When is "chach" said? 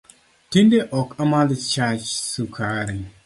1.71-2.05